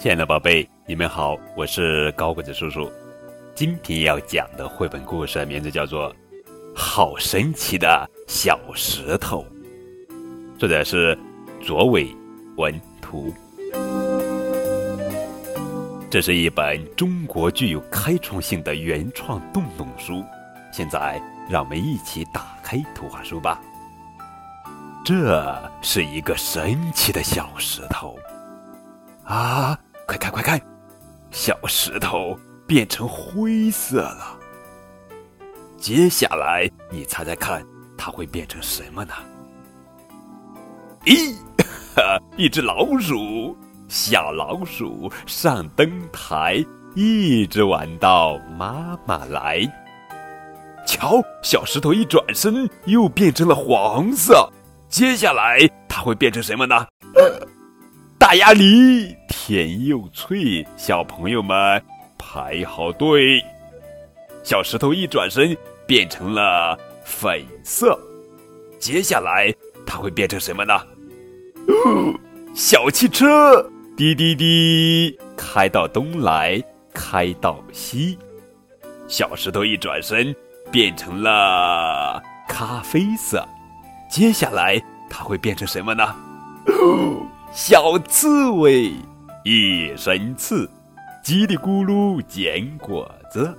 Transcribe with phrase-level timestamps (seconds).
[0.00, 2.90] 亲爱的宝贝，你们好，我是高个子叔叔。
[3.54, 6.10] 今天要讲的绘本故事名字叫做
[6.74, 9.44] 《好神奇的小石头》，
[10.58, 11.18] 作者是
[11.60, 12.08] 卓伟
[12.56, 13.30] 文图。
[16.10, 20.24] 这是一本中国具有开创性的原创洞洞书。
[20.72, 23.60] 现在，让我们一起打开图画书吧。
[25.04, 28.18] 这是一个神奇的小石头
[29.24, 29.78] 啊！
[30.10, 30.60] 快看快看，
[31.30, 34.36] 小石头变成灰色了。
[35.78, 37.64] 接下来你猜猜看，
[37.96, 39.14] 它会变成什么呢？
[41.04, 41.32] 咦，
[42.36, 46.56] 一只老鼠，小老鼠上灯台，
[46.96, 49.60] 一直玩到妈妈来。
[50.84, 54.50] 瞧，小石头一转身，又变成了黄色。
[54.88, 55.56] 接下来
[55.88, 56.84] 它会变成什么呢？
[58.18, 59.16] 大鸭梨。
[59.50, 61.82] 甜又脆，小朋友们
[62.16, 63.44] 排好队。
[64.44, 65.56] 小石头一转身
[65.88, 67.98] 变成了粉色，
[68.78, 69.52] 接下来
[69.84, 70.80] 它会变成什么呢？
[72.54, 76.62] 小汽车，滴滴滴，开到东来，
[76.94, 78.16] 开到西。
[79.08, 80.32] 小石头一转身
[80.70, 83.44] 变成了咖啡色，
[84.08, 86.14] 接下来它会变成什么呢？
[87.52, 88.92] 小刺猬。
[89.44, 90.68] 一身刺，
[91.24, 93.56] 叽里咕噜捡果子。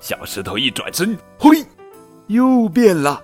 [0.00, 1.64] 小石头一转身，嘿，
[2.28, 3.22] 又变了，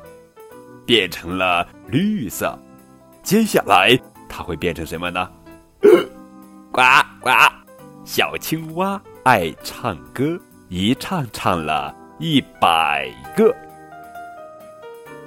[0.85, 2.59] 变成了绿色。
[3.23, 3.99] 接下来
[4.29, 5.31] 它会变成什么呢？
[6.71, 6.83] 呱
[7.21, 7.31] 呱！
[8.05, 13.55] 小青蛙爱唱歌，一唱唱了一百个。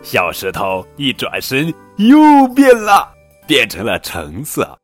[0.01, 3.11] 小石头一转身，又变了，
[3.45, 4.77] 变成了橙色。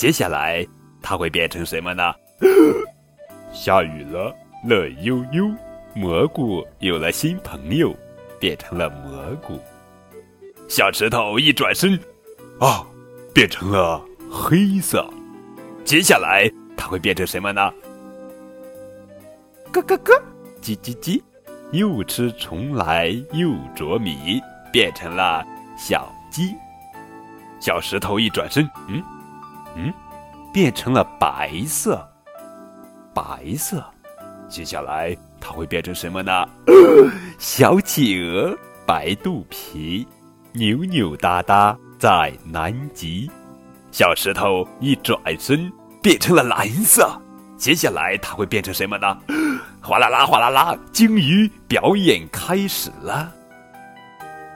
[0.00, 0.66] 接下来，
[1.02, 2.02] 它会变成什么呢？
[3.52, 4.34] 下雨了，
[4.64, 5.54] 乐悠悠，
[5.92, 7.94] 蘑菇有了新朋友，
[8.38, 9.60] 变成了蘑菇。
[10.70, 12.00] 小石头一转身，
[12.60, 12.82] 啊，
[13.34, 15.06] 变成了黑色。
[15.84, 17.70] 接下来，它会变成什么呢？
[19.70, 20.18] 咯咯咯，
[20.62, 21.22] 叽叽叽，
[21.72, 24.40] 又吃虫来又啄米，
[24.72, 25.46] 变成了
[25.76, 26.54] 小鸡。
[27.60, 29.04] 小石头一转身，嗯。
[29.76, 29.92] 嗯，
[30.52, 32.06] 变成了白色。
[33.12, 33.84] 白色，
[34.48, 36.46] 接下来它会变成什么呢？
[37.38, 40.06] 小企鹅，白肚皮，
[40.52, 43.30] 扭扭哒哒在南极。
[43.90, 45.70] 小石头一转身
[46.00, 47.10] 变成了蓝色。
[47.56, 49.18] 接下来它会变成什么呢？
[49.82, 53.32] 哗啦啦，哗啦啦，鲸鱼表演开始了。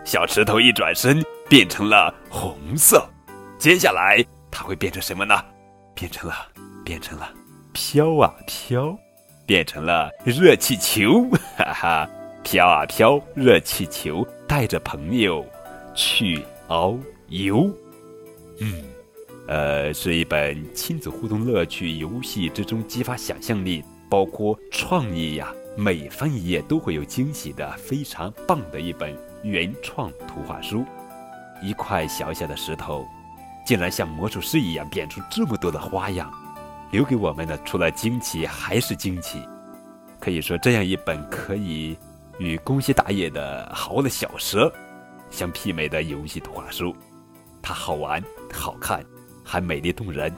[0.04, 3.04] 小石头一转身变成了红色。
[3.58, 4.24] 接下来。
[4.54, 5.34] 它会变成什么呢？
[5.96, 6.34] 变成了，
[6.84, 7.28] 变成了，
[7.72, 8.96] 飘啊飘，
[9.44, 11.28] 变成了热气球，
[11.58, 12.10] 哈哈，
[12.44, 15.44] 飘啊飘，热气球带着朋友
[15.92, 16.96] 去遨
[17.28, 17.68] 游。
[18.60, 18.84] 嗯，
[19.48, 29.12] 呃，是一本亲子互动乐趣游戏之中激发想象力，包括创意呀，每翻一页都会有惊喜的非常棒的一本
[29.42, 30.84] 原创图画书。
[31.60, 33.04] 一块小小的石头。
[33.64, 36.32] 竟然像魔术师一样变出这么多的花样，
[36.90, 39.42] 留给我们的除了惊奇还是惊奇。
[40.20, 41.96] 可以说，这样一本可以
[42.38, 44.68] 与宫西达也的《好的小蛇》
[45.30, 46.94] 相媲美的游戏图画书，
[47.60, 49.04] 它好玩、好看，
[49.42, 50.32] 还美丽动人，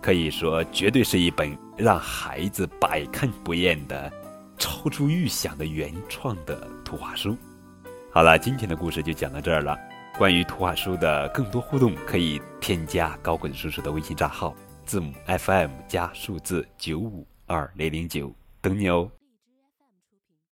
[0.00, 4.10] 可以说绝对是一本让孩子百看不厌的、
[4.56, 7.36] 超出预想的原创的图画书。
[8.10, 9.76] 好了，今天的故事就讲到这儿了。
[10.16, 18.30] 关于图画书的更多互动，可以添加高滚叔叔的微信账号，字母 FM 加数字九五二零零九，
[18.60, 19.10] 等你哦。